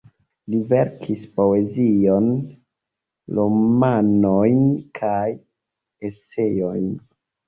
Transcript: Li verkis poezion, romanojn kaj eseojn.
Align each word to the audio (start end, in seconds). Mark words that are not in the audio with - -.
Li 0.51 0.59
verkis 0.69 1.25
poezion, 1.39 2.29
romanojn 3.39 4.63
kaj 5.01 5.29
eseojn. 6.11 6.89